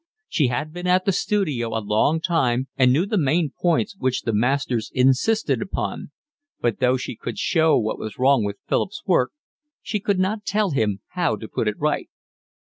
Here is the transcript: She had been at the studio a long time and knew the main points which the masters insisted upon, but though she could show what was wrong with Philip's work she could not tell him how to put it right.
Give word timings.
She 0.27 0.47
had 0.47 0.73
been 0.73 0.87
at 0.87 1.05
the 1.05 1.11
studio 1.11 1.77
a 1.77 1.79
long 1.79 2.19
time 2.21 2.67
and 2.75 2.91
knew 2.91 3.05
the 3.05 3.19
main 3.19 3.51
points 3.51 3.95
which 3.95 4.23
the 4.23 4.33
masters 4.33 4.89
insisted 4.95 5.61
upon, 5.61 6.09
but 6.59 6.79
though 6.79 6.97
she 6.97 7.15
could 7.15 7.37
show 7.37 7.77
what 7.77 7.99
was 7.99 8.17
wrong 8.17 8.43
with 8.43 8.57
Philip's 8.67 9.03
work 9.05 9.31
she 9.83 9.99
could 9.99 10.17
not 10.17 10.43
tell 10.43 10.71
him 10.71 11.01
how 11.09 11.35
to 11.35 11.47
put 11.47 11.67
it 11.67 11.77
right. 11.77 12.09